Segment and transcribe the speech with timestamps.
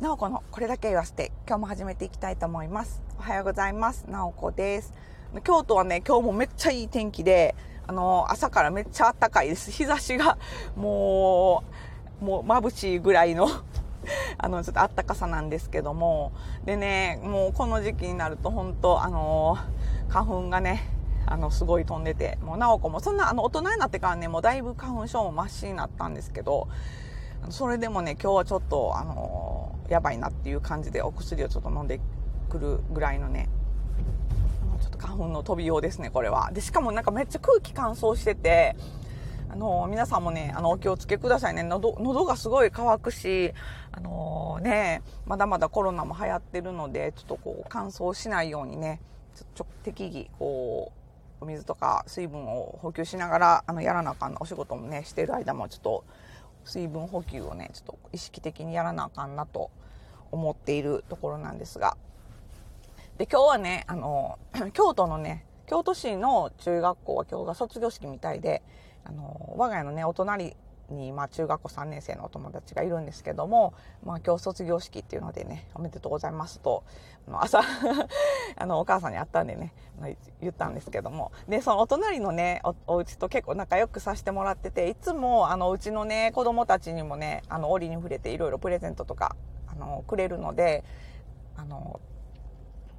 [0.00, 3.02] なおこのこれだけ言わせて今日も始めていきたいと思います。
[3.18, 4.06] おはようございます。
[4.08, 4.94] なおこです。
[5.44, 7.54] 京都はね今日もめっちゃいい天気で
[7.86, 9.70] あの朝からめっちゃ暖かいです。
[9.70, 10.38] 日差しが
[10.74, 11.64] も
[12.22, 13.46] うもう眩しいぐらいの
[14.38, 16.32] あのちょっと暖かさなんですけども。
[16.64, 19.58] でねもうこの時期になると本当あの
[20.08, 20.80] 花粉がね
[21.26, 26.68] あのすごい飛んでてもう直子もそんなあの大人になってからねもうだいぶ花粉症もましになったんですけど
[27.48, 29.49] それでもね今日はちょっとあの
[29.90, 32.00] やばいなっていう感じでお薬をちょっと飲んで
[32.48, 33.48] くるぐらいのね
[34.80, 36.50] ちょっと花粉の飛びようですねこれは。
[36.52, 38.76] でしかもなんかめっちゃ空気乾燥してて
[39.50, 41.62] あの皆さんもねあのお気をつけくださいね。
[41.64, 43.52] 喉喉がすごい乾くし
[43.92, 49.00] あのー、ねまだまだコロナも流行ってるのでちょっとこう乾燥しないようにね
[49.34, 50.92] ちょちょ適宜こ
[51.40, 56.04] うお水とか水分を補給しながらあのやらなあかんお仕事もねしてる間もちょっと
[56.64, 59.70] 水分補給をねちょっと意識的にやらなあかんなと
[60.30, 61.96] 思っているところなんですが。
[63.18, 64.38] で今日はねあの
[64.72, 68.62] 京都のね京都市の中学校は今日が卒業式みたいで
[69.04, 70.56] あの我が家のねお隣
[70.92, 73.74] に、まあ、中学校3年生のお友達がいるんですけども、
[74.04, 76.84] まあ、今日卒業式っていうのでねおめでとうございますと
[77.32, 77.60] 朝
[78.56, 79.72] あのお母さんに会ったんでね
[80.40, 81.32] 言ったんですけども。
[81.48, 90.84] でそのお隣のねおお家と結構仲良くさせてもらってていつもあのうちのね子供たちにもねあの折に触れていろいろプレゼントとかあのくれるので
[91.56, 92.00] あの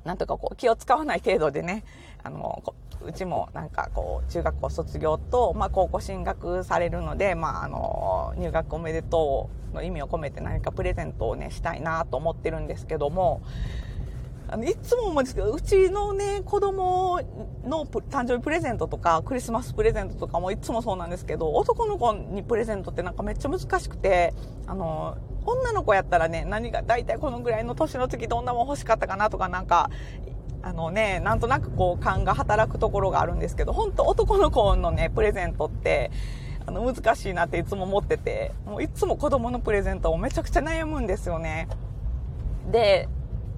[0.03, 1.83] なんとかこう気を使わない程度でね
[2.23, 2.63] あの
[3.03, 13.41] うちもなんかこう中学校卒業と、まあ、高校進学されるので、まあ、あの入学おめでとうの意味を込めて何かプレゼントをねしたいなと思ってるんですけども
[14.47, 17.21] あのいつも思うんですけどうちのね子供
[17.63, 24.33] の誕生日プレゼントとかクリスマスプレゼントとかもいつもそうなんですけど男の子にプレゼントってなんかめっちゃ難しくて
[24.67, 29.89] あの女の子やったらね何が大体このぐらいの年の時どんなもん欲しかったかなとかなんか
[30.63, 36.11] あのね、なんとなくこう勘が働くところがあるんですけど、本当男の子のね、プレゼントって、
[36.65, 41.67] あの、難しいなっていつも思ってて、もういつも子供のプレゼントをめちゃくちゃ悩むんですよね。
[42.71, 43.09] で、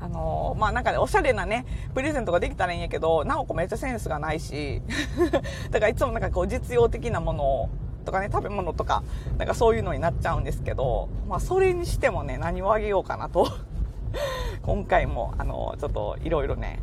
[0.04, 4.82] あのまあなんかね、おしゃれなね、プレゼントができたらいいんやけど、なおこめっちゃセンスがないし、
[5.72, 7.70] だからいつもなんかこう実用的なものを、
[8.04, 9.04] とかね、食べ物とか、
[9.38, 13.48] なんかそういうのになっちゃうんですけど、まあそれにしてもね、何をあげようかなと、
[14.62, 16.80] 今回も、あの、ちょっといろいろね、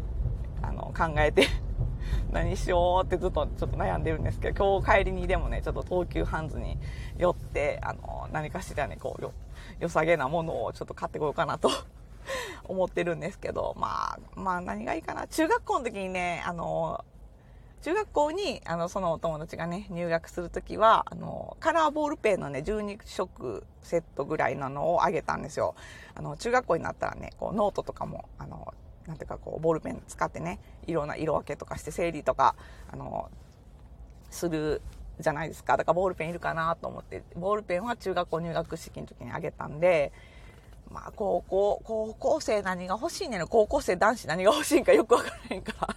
[0.90, 1.46] の考えて
[2.32, 6.78] 何しようってずっとちょっと悩んでるんですけど今日帰りにでもねちょっと東急ハンズに
[7.18, 9.32] 寄ってあの何かしらねこうよ
[9.78, 11.70] 良さげなものをちょっと買ってこようかなと
[12.64, 15.26] 思ってるんですけどまあまあ何がいいかな。
[15.26, 17.04] 中学校の時にねあの
[17.82, 25.74] 中学校にあのそのお友達がね入学する時はあのカラーボールペンのね12色セットぐらいなのをあげたんですよ。
[26.14, 28.74] あの中学校になったらねこうノートとかもあの
[29.10, 32.54] なんていうかこうボールペン使ってねいろんな色分けとかして整理とか
[32.92, 33.28] あの
[34.30, 34.82] する
[35.18, 35.76] じゃないですか。
[35.76, 40.12] だからボールペンいるかなと思ってボールペンは中学校入学式の時にあげたんで
[40.92, 45.96] まあ高校高校生何が欲しいねん高校生男子何が欲しいんか よく分からへんから。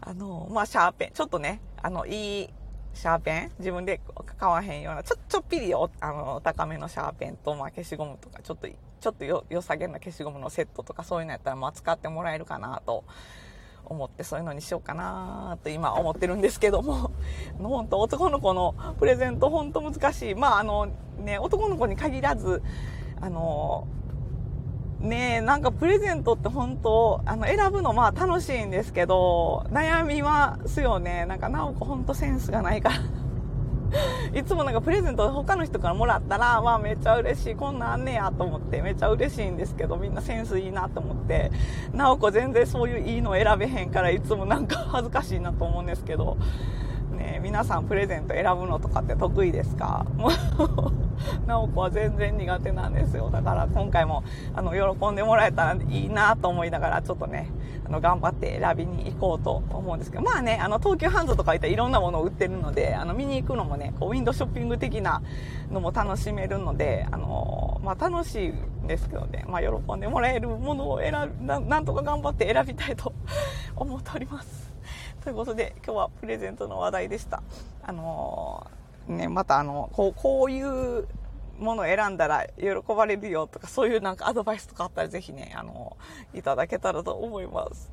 [0.02, 2.54] あのまあシャーペンちょっとねあのいい
[2.92, 4.00] シャーペン自分で
[4.38, 8.68] 買わへんようなちょちょっぴりおあの高めのシャーペンと、まあ、消しゴムとかちょっと
[9.00, 13.04] ちょっとよ良さげな消しゴムのセットとかそういうのやったらまあ使ってもらえるかなと。
[13.90, 17.10] 思ってそういうのにしようかなと今思ってるんですけども。
[17.60, 20.34] 本当男の子のプレゼント本当難しい。
[20.36, 20.88] まああの
[21.18, 22.62] ね男の子に限らず
[23.20, 23.88] あの
[25.00, 31.26] ねえなんかプレゼントって本当あの選ぶのまあ楽しいんですけど悩みますよね。
[31.26, 33.19] なんか直子本当センスがないから。
[34.34, 41.50] いつもなんかプレゼント他の人からもらったら、まあめっちゃ嬉しい、こんなんあんねやと思って、めっちゃ嬉しいんですけど、みんなセンスいいなと思って、
[41.92, 46.36] なおこ全然そういういいの選べへんから、いつもなんか 恥ずかしいなと思うんですけど、
[47.16, 50.06] ね皆さんプレゼント選ぶのとかって得意ですか？
[50.16, 50.30] もう
[51.46, 54.24] 直子は全然苦手なんですよだから今回も
[54.54, 57.48] あの喜んでもらえたらいいなと思いながらちょっとね
[57.86, 65.22] あの頑張って選びに行こうと思うんですけどまあねあの東急ハンズとか行ったらいろんなものを売ってるのであの見に行くのもねこうウィンドショッピング的な
[65.70, 71.12] のも楽しめるのであの、まあ、楽しいんですけどね、まあ、喜んでもらえるものを選
[71.42, 73.12] ななんとか頑張って選びたいと
[73.76, 74.70] 思っております。
[75.22, 77.42] ということで今日はプレゼントの話題でした。
[77.82, 81.06] あのー、ね、またあのこうこういう
[81.58, 85.96] ものを選んだら喜ばれるよとかそういうなんかアドバイスとかあったらぜひね、あの、
[86.34, 87.90] いただけたらと思います。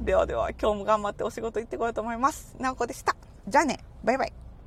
[0.00, 2.54] ではでは今日も頑張ってお仕事行ってこようと思います。
[2.58, 3.16] なおこでした。
[3.48, 4.45] じゃあね、バイバイ。